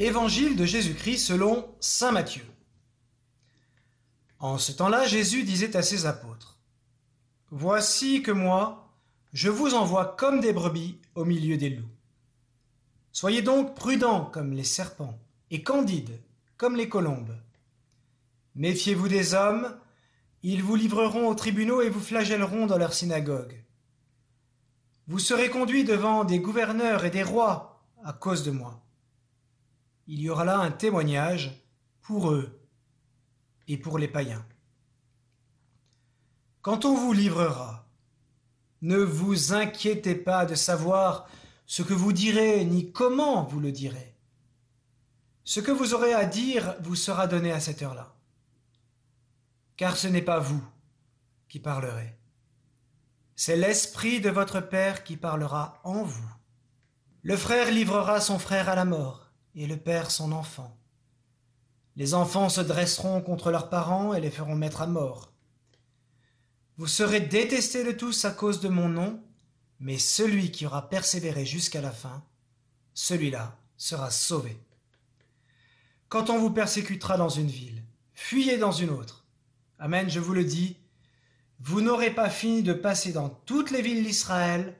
Évangile 0.00 0.56
de 0.56 0.64
Jésus-Christ 0.64 1.18
selon 1.18 1.72
Saint 1.78 2.10
Matthieu. 2.10 2.44
En 4.40 4.58
ce 4.58 4.72
temps-là, 4.72 5.06
Jésus 5.06 5.44
disait 5.44 5.76
à 5.76 5.82
ses 5.82 6.04
apôtres, 6.06 6.58
Voici 7.52 8.20
que 8.20 8.32
moi, 8.32 8.92
je 9.32 9.48
vous 9.48 9.74
envoie 9.74 10.16
comme 10.18 10.40
des 10.40 10.52
brebis 10.52 10.98
au 11.14 11.24
milieu 11.24 11.56
des 11.56 11.70
loups. 11.70 11.88
Soyez 13.12 13.40
donc 13.40 13.76
prudents 13.76 14.24
comme 14.24 14.52
les 14.52 14.64
serpents 14.64 15.16
et 15.52 15.62
candides 15.62 16.20
comme 16.56 16.74
les 16.74 16.88
colombes. 16.88 17.36
Méfiez-vous 18.56 19.06
des 19.06 19.34
hommes, 19.34 19.78
ils 20.42 20.62
vous 20.62 20.74
livreront 20.74 21.28
aux 21.28 21.36
tribunaux 21.36 21.82
et 21.82 21.88
vous 21.88 22.00
flagelleront 22.00 22.66
dans 22.66 22.78
leurs 22.78 22.94
synagogues. 22.94 23.62
Vous 25.06 25.20
serez 25.20 25.50
conduits 25.50 25.84
devant 25.84 26.24
des 26.24 26.40
gouverneurs 26.40 27.04
et 27.04 27.10
des 27.10 27.22
rois 27.22 27.84
à 28.02 28.12
cause 28.12 28.42
de 28.42 28.50
moi 28.50 28.83
il 30.06 30.20
y 30.20 30.28
aura 30.28 30.44
là 30.44 30.58
un 30.58 30.70
témoignage 30.70 31.64
pour 32.02 32.30
eux 32.30 32.60
et 33.68 33.78
pour 33.78 33.98
les 33.98 34.08
païens. 34.08 34.44
Quand 36.60 36.84
on 36.84 36.94
vous 36.94 37.12
livrera, 37.12 37.86
ne 38.82 38.98
vous 38.98 39.54
inquiétez 39.54 40.14
pas 40.14 40.44
de 40.44 40.54
savoir 40.54 41.26
ce 41.66 41.82
que 41.82 41.94
vous 41.94 42.12
direz 42.12 42.64
ni 42.64 42.92
comment 42.92 43.44
vous 43.44 43.60
le 43.60 43.72
direz. 43.72 44.14
Ce 45.44 45.60
que 45.60 45.70
vous 45.70 45.94
aurez 45.94 46.12
à 46.12 46.24
dire 46.24 46.74
vous 46.80 46.94
sera 46.94 47.26
donné 47.26 47.52
à 47.52 47.60
cette 47.60 47.82
heure-là. 47.82 48.14
Car 49.76 49.96
ce 49.96 50.08
n'est 50.08 50.22
pas 50.22 50.38
vous 50.38 50.62
qui 51.48 51.60
parlerez. 51.60 52.18
C'est 53.36 53.56
l'Esprit 53.56 54.20
de 54.20 54.30
votre 54.30 54.60
Père 54.60 55.02
qui 55.04 55.16
parlera 55.16 55.80
en 55.84 56.02
vous. 56.02 56.30
Le 57.22 57.36
frère 57.36 57.70
livrera 57.70 58.20
son 58.20 58.38
frère 58.38 58.68
à 58.68 58.74
la 58.74 58.84
mort 58.84 59.23
et 59.54 59.66
le 59.66 59.76
père 59.76 60.10
son 60.10 60.32
enfant. 60.32 60.76
Les 61.96 62.14
enfants 62.14 62.48
se 62.48 62.60
dresseront 62.60 63.20
contre 63.20 63.50
leurs 63.50 63.68
parents 63.68 64.14
et 64.14 64.20
les 64.20 64.30
feront 64.30 64.56
mettre 64.56 64.82
à 64.82 64.86
mort. 64.86 65.32
Vous 66.76 66.88
serez 66.88 67.20
détestés 67.20 67.84
de 67.84 67.92
tous 67.92 68.24
à 68.24 68.32
cause 68.32 68.60
de 68.60 68.68
mon 68.68 68.88
nom, 68.88 69.22
mais 69.78 69.98
celui 69.98 70.50
qui 70.50 70.66
aura 70.66 70.88
persévéré 70.88 71.46
jusqu'à 71.46 71.80
la 71.80 71.92
fin, 71.92 72.24
celui-là 72.94 73.56
sera 73.76 74.10
sauvé. 74.10 74.58
Quand 76.08 76.30
on 76.30 76.38
vous 76.38 76.50
persécutera 76.50 77.16
dans 77.16 77.28
une 77.28 77.48
ville, 77.48 77.82
fuyez 78.12 78.58
dans 78.58 78.72
une 78.72 78.90
autre. 78.90 79.24
Amen, 79.78 80.10
je 80.10 80.20
vous 80.20 80.34
le 80.34 80.44
dis, 80.44 80.78
vous 81.60 81.80
n'aurez 81.80 82.10
pas 82.10 82.30
fini 82.30 82.62
de 82.62 82.72
passer 82.72 83.12
dans 83.12 83.28
toutes 83.28 83.70
les 83.70 83.82
villes 83.82 84.04
d'Israël 84.04 84.76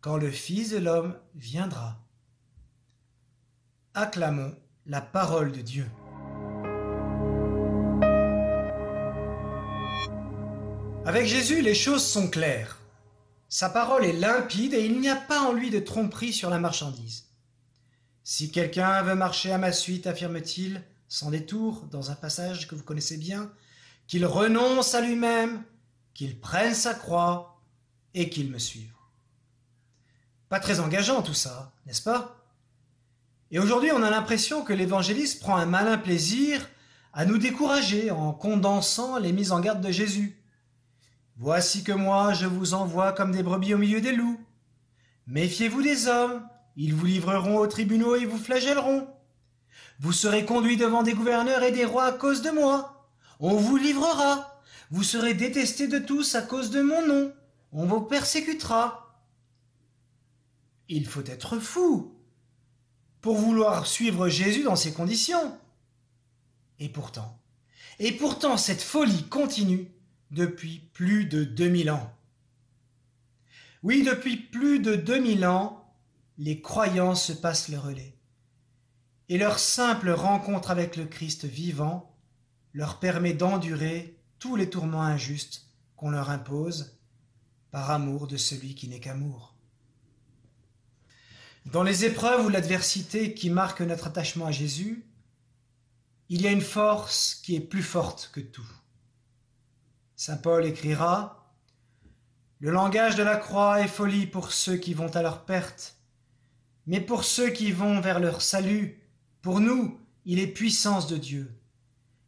quand 0.00 0.16
le 0.16 0.30
Fils 0.30 0.70
de 0.70 0.78
l'homme 0.78 1.16
viendra. 1.34 1.98
Acclamons 3.94 4.54
la 4.86 5.00
parole 5.00 5.50
de 5.50 5.62
Dieu. 5.62 5.84
Avec 11.04 11.26
Jésus, 11.26 11.60
les 11.60 11.74
choses 11.74 12.06
sont 12.06 12.30
claires. 12.30 12.78
Sa 13.48 13.68
parole 13.68 14.04
est 14.04 14.12
limpide 14.12 14.74
et 14.74 14.84
il 14.84 15.00
n'y 15.00 15.08
a 15.08 15.16
pas 15.16 15.40
en 15.40 15.52
lui 15.52 15.70
de 15.70 15.80
tromperie 15.80 16.32
sur 16.32 16.50
la 16.50 16.60
marchandise. 16.60 17.30
Si 18.22 18.52
quelqu'un 18.52 19.02
veut 19.02 19.16
marcher 19.16 19.50
à 19.50 19.58
ma 19.58 19.72
suite, 19.72 20.06
affirme-t-il, 20.06 20.84
sans 21.08 21.30
détour, 21.30 21.88
dans 21.90 22.12
un 22.12 22.14
passage 22.14 22.68
que 22.68 22.76
vous 22.76 22.84
connaissez 22.84 23.16
bien, 23.16 23.50
qu'il 24.06 24.24
renonce 24.24 24.94
à 24.94 25.00
lui-même, 25.00 25.64
qu'il 26.14 26.38
prenne 26.38 26.74
sa 26.74 26.94
croix 26.94 27.60
et 28.14 28.30
qu'il 28.30 28.52
me 28.52 28.58
suive. 28.60 28.92
Pas 30.48 30.60
très 30.60 30.78
engageant 30.78 31.22
tout 31.22 31.34
ça, 31.34 31.72
n'est-ce 31.86 32.02
pas? 32.02 32.39
Et 33.50 33.58
aujourd'hui, 33.58 33.90
on 33.92 34.02
a 34.02 34.10
l'impression 34.10 34.62
que 34.62 34.72
l'évangéliste 34.72 35.40
prend 35.40 35.56
un 35.56 35.66
malin 35.66 35.98
plaisir 35.98 36.68
à 37.12 37.24
nous 37.24 37.38
décourager 37.38 38.10
en 38.10 38.32
condensant 38.32 39.18
les 39.18 39.32
mises 39.32 39.50
en 39.50 39.60
garde 39.60 39.80
de 39.80 39.90
Jésus. 39.90 40.36
Voici 41.36 41.82
que 41.82 41.92
moi, 41.92 42.32
je 42.32 42.46
vous 42.46 42.74
envoie 42.74 43.12
comme 43.12 43.32
des 43.32 43.42
brebis 43.42 43.74
au 43.74 43.78
milieu 43.78 44.00
des 44.00 44.12
loups. 44.12 44.38
Méfiez-vous 45.26 45.82
des 45.82 46.06
hommes, 46.06 46.46
ils 46.76 46.94
vous 46.94 47.06
livreront 47.06 47.58
aux 47.58 47.66
tribunaux 47.66 48.14
et 48.14 48.24
vous 48.24 48.38
flagelleront. 48.38 49.08
Vous 49.98 50.12
serez 50.12 50.44
conduits 50.44 50.76
devant 50.76 51.02
des 51.02 51.14
gouverneurs 51.14 51.64
et 51.64 51.72
des 51.72 51.84
rois 51.84 52.04
à 52.04 52.12
cause 52.12 52.42
de 52.42 52.50
moi. 52.50 53.08
On 53.40 53.56
vous 53.56 53.76
livrera. 53.76 54.62
Vous 54.90 55.02
serez 55.02 55.34
détestés 55.34 55.88
de 55.88 55.98
tous 55.98 56.34
à 56.36 56.42
cause 56.42 56.70
de 56.70 56.82
mon 56.82 57.06
nom. 57.06 57.32
On 57.72 57.86
vous 57.86 58.00
persécutera. 58.00 59.22
Il 60.88 61.06
faut 61.06 61.24
être 61.24 61.58
fou 61.58 62.19
pour 63.20 63.36
vouloir 63.36 63.86
suivre 63.86 64.28
Jésus 64.28 64.62
dans 64.62 64.76
ces 64.76 64.92
conditions. 64.92 65.58
Et 66.78 66.88
pourtant, 66.88 67.38
et 67.98 68.12
pourtant 68.12 68.56
cette 68.56 68.82
folie 68.82 69.24
continue 69.28 69.88
depuis 70.30 70.78
plus 70.92 71.26
de 71.26 71.44
2000 71.44 71.90
ans. 71.90 72.12
Oui, 73.82 74.02
depuis 74.02 74.36
plus 74.36 74.80
de 74.80 74.94
2000 74.94 75.46
ans, 75.46 75.94
les 76.38 76.60
croyants 76.60 77.14
se 77.14 77.32
passent 77.32 77.68
le 77.68 77.78
relais. 77.78 78.16
Et 79.28 79.38
leur 79.38 79.58
simple 79.58 80.10
rencontre 80.10 80.70
avec 80.70 80.96
le 80.96 81.04
Christ 81.04 81.44
vivant 81.44 82.16
leur 82.72 82.98
permet 82.98 83.34
d'endurer 83.34 84.16
tous 84.38 84.56
les 84.56 84.70
tourments 84.70 85.02
injustes 85.02 85.66
qu'on 85.96 86.10
leur 86.10 86.30
impose 86.30 86.98
par 87.70 87.90
amour 87.90 88.26
de 88.26 88.36
celui 88.36 88.74
qui 88.74 88.88
n'est 88.88 89.00
qu'amour. 89.00 89.54
Dans 91.72 91.84
les 91.84 92.04
épreuves 92.04 92.46
ou 92.46 92.48
l'adversité 92.48 93.32
qui 93.32 93.48
marquent 93.48 93.82
notre 93.82 94.08
attachement 94.08 94.46
à 94.46 94.50
Jésus, 94.50 95.06
il 96.28 96.42
y 96.42 96.48
a 96.48 96.50
une 96.50 96.62
force 96.62 97.36
qui 97.36 97.54
est 97.54 97.60
plus 97.60 97.84
forte 97.84 98.30
que 98.32 98.40
tout. 98.40 98.68
Saint 100.16 100.36
Paul 100.36 100.66
écrira 100.66 101.54
Le 102.58 102.72
langage 102.72 103.14
de 103.14 103.22
la 103.22 103.36
croix 103.36 103.80
est 103.80 103.88
folie 103.88 104.26
pour 104.26 104.52
ceux 104.52 104.78
qui 104.78 104.94
vont 104.94 105.14
à 105.14 105.22
leur 105.22 105.44
perte, 105.44 105.96
mais 106.86 107.00
pour 107.00 107.22
ceux 107.22 107.50
qui 107.50 107.70
vont 107.70 108.00
vers 108.00 108.18
leur 108.18 108.42
salut, 108.42 109.00
pour 109.40 109.60
nous, 109.60 110.00
il 110.24 110.40
est 110.40 110.48
puissance 110.48 111.06
de 111.06 111.18
Dieu. 111.18 111.54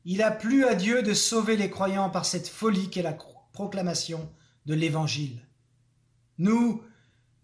Il 0.04 0.22
a 0.22 0.30
plu 0.30 0.64
à 0.66 0.76
Dieu 0.76 1.02
de 1.02 1.14
sauver 1.14 1.56
les 1.56 1.70
croyants 1.70 2.10
par 2.10 2.26
cette 2.26 2.48
folie 2.48 2.90
qu'est 2.90 3.02
la 3.02 3.16
proclamation 3.52 4.32
de 4.66 4.74
l'Évangile. 4.74 5.44
Nous, 6.38 6.82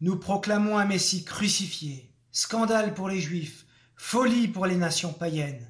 nous 0.00 0.16
proclamons 0.16 0.78
un 0.78 0.84
Messie 0.84 1.24
crucifié, 1.24 2.12
scandale 2.30 2.94
pour 2.94 3.08
les 3.08 3.20
Juifs, 3.20 3.66
folie 3.96 4.48
pour 4.48 4.66
les 4.66 4.76
nations 4.76 5.12
païennes. 5.12 5.66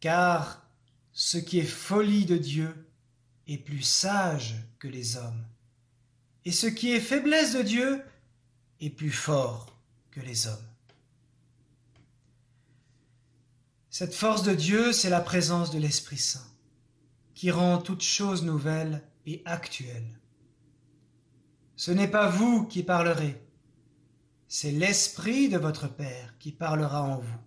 Car 0.00 0.66
ce 1.12 1.38
qui 1.38 1.58
est 1.58 1.64
folie 1.64 2.24
de 2.24 2.36
Dieu 2.36 2.72
est 3.46 3.58
plus 3.58 3.82
sage 3.82 4.56
que 4.78 4.88
les 4.88 5.16
hommes, 5.16 5.44
et 6.44 6.52
ce 6.52 6.66
qui 6.66 6.92
est 6.92 7.00
faiblesse 7.00 7.54
de 7.54 7.62
Dieu 7.62 8.02
est 8.80 8.90
plus 8.90 9.10
fort 9.10 9.76
que 10.10 10.20
les 10.20 10.46
hommes. 10.46 10.68
Cette 13.90 14.14
force 14.14 14.44
de 14.44 14.54
Dieu, 14.54 14.92
c'est 14.92 15.10
la 15.10 15.20
présence 15.20 15.70
de 15.70 15.78
l'Esprit 15.78 16.18
Saint, 16.18 16.46
qui 17.34 17.50
rend 17.50 17.78
toute 17.78 18.02
chose 18.02 18.44
nouvelle 18.44 19.02
et 19.26 19.42
actuelle. 19.44 20.18
Ce 21.78 21.92
n'est 21.92 22.08
pas 22.08 22.28
vous 22.28 22.64
qui 22.64 22.82
parlerez, 22.82 23.40
c'est 24.48 24.72
l'Esprit 24.72 25.48
de 25.48 25.58
votre 25.58 25.86
Père 25.86 26.34
qui 26.40 26.50
parlera 26.50 27.04
en 27.04 27.18
vous. 27.18 27.38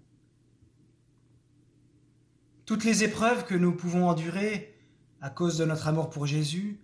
Toutes 2.65 2.85
les 2.85 3.03
épreuves 3.03 3.45
que 3.45 3.55
nous 3.55 3.75
pouvons 3.75 4.07
endurer 4.07 4.79
à 5.19 5.29
cause 5.29 5.57
de 5.57 5.65
notre 5.65 5.89
amour 5.89 6.09
pour 6.09 6.27
Jésus 6.27 6.79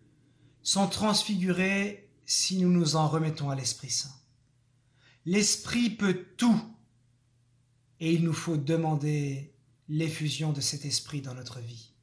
sont 0.62 0.88
transfigurées 0.88 2.10
si 2.26 2.58
nous 2.58 2.70
nous 2.70 2.98
en 2.98 3.08
remettons 3.08 3.50
à 3.50 3.56
l'Esprit 3.56 3.92
Saint. 3.92 4.14
L'Esprit 5.24 5.90
peut 5.90 6.26
tout 6.36 6.62
et 8.02 8.12
il 8.12 8.26
nous 8.26 8.34
faut 8.34 8.58
demander 8.58 9.54
l'effusion 9.88 10.52
de 10.52 10.60
cet 10.60 10.84
Esprit 10.84 11.22
dans 11.22 11.34
notre 11.34 11.62
vie. 11.62 11.94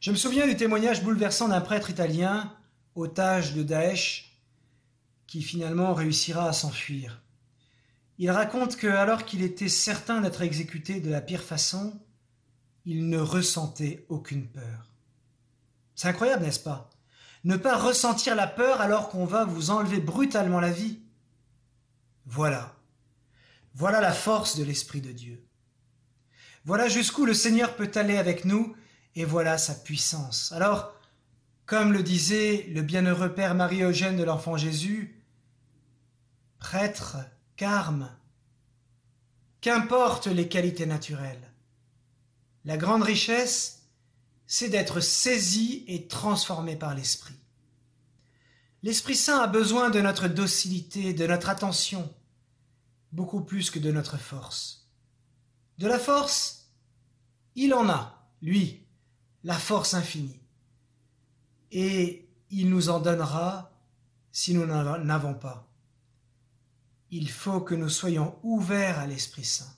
Je 0.00 0.10
me 0.10 0.16
souviens 0.16 0.46
du 0.46 0.56
témoignage 0.56 1.04
bouleversant 1.04 1.48
d'un 1.48 1.60
prêtre 1.60 1.90
italien, 1.90 2.56
otage 2.94 3.54
de 3.54 3.62
Daesh, 3.62 4.29
qui 5.30 5.42
finalement 5.42 5.94
réussira 5.94 6.48
à 6.48 6.52
s'enfuir. 6.52 7.22
Il 8.18 8.32
raconte 8.32 8.74
que, 8.74 8.88
alors 8.88 9.24
qu'il 9.24 9.42
était 9.42 9.68
certain 9.68 10.20
d'être 10.20 10.42
exécuté 10.42 10.98
de 10.98 11.08
la 11.08 11.20
pire 11.20 11.44
façon, 11.44 12.02
il 12.84 13.08
ne 13.08 13.20
ressentait 13.20 14.04
aucune 14.08 14.48
peur. 14.48 14.90
C'est 15.94 16.08
incroyable, 16.08 16.42
n'est-ce 16.42 16.58
pas? 16.58 16.90
Ne 17.44 17.56
pas 17.56 17.78
ressentir 17.78 18.34
la 18.34 18.48
peur 18.48 18.80
alors 18.80 19.08
qu'on 19.08 19.24
va 19.24 19.44
vous 19.44 19.70
enlever 19.70 20.00
brutalement 20.00 20.58
la 20.58 20.72
vie. 20.72 20.98
Voilà. 22.26 22.74
Voilà 23.74 24.00
la 24.00 24.12
force 24.12 24.58
de 24.58 24.64
l'Esprit 24.64 25.00
de 25.00 25.12
Dieu. 25.12 25.46
Voilà 26.64 26.88
jusqu'où 26.88 27.24
le 27.24 27.34
Seigneur 27.34 27.76
peut 27.76 27.92
aller 27.94 28.16
avec 28.16 28.44
nous, 28.44 28.74
et 29.14 29.24
voilà 29.24 29.58
sa 29.58 29.76
puissance. 29.76 30.50
Alors, 30.50 30.92
comme 31.66 31.92
le 31.92 32.02
disait 32.02 32.66
le 32.70 32.82
bienheureux 32.82 33.32
Père 33.32 33.54
Marie-Eugène 33.54 34.16
de 34.16 34.24
l'Enfant 34.24 34.56
Jésus, 34.56 35.19
prêtre, 36.60 37.16
carme, 37.56 38.08
Qu'importent 39.60 40.28
les 40.28 40.48
qualités 40.48 40.86
naturelles. 40.86 41.52
La 42.64 42.78
grande 42.78 43.02
richesse, 43.02 43.82
c'est 44.46 44.70
d'être 44.70 45.00
saisi 45.00 45.84
et 45.86 46.08
transformé 46.08 46.76
par 46.76 46.94
l'Esprit. 46.94 47.34
L'Esprit 48.82 49.16
Saint 49.16 49.40
a 49.40 49.46
besoin 49.46 49.90
de 49.90 50.00
notre 50.00 50.28
docilité, 50.28 51.12
de 51.12 51.26
notre 51.26 51.50
attention, 51.50 52.10
beaucoup 53.12 53.42
plus 53.42 53.70
que 53.70 53.78
de 53.78 53.92
notre 53.92 54.16
force. 54.16 54.88
De 55.76 55.86
la 55.86 55.98
force, 55.98 56.70
il 57.54 57.74
en 57.74 57.90
a, 57.90 58.26
lui, 58.40 58.86
la 59.44 59.58
force 59.58 59.92
infinie. 59.92 60.40
Et 61.70 62.30
il 62.48 62.70
nous 62.70 62.88
en 62.88 63.00
donnera 63.00 63.72
si 64.32 64.54
nous 64.54 64.64
n'en 64.64 65.08
avons 65.10 65.34
pas. 65.34 65.69
Il 67.10 67.30
faut 67.30 67.60
que 67.60 67.74
nous 67.74 67.88
soyons 67.88 68.38
ouverts 68.42 68.98
à 68.98 69.06
l'Esprit 69.06 69.44
Saint. 69.44 69.72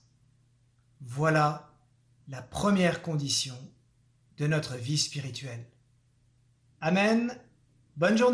Voilà 1.01 1.71
la 2.29 2.43
première 2.43 3.03
condition 3.03 3.57
de 4.37 4.47
notre 4.47 4.77
vie 4.77 4.99
spirituelle. 4.99 5.67
Amen. 6.81 7.37
Bonne 7.97 8.17
journée. 8.17 8.31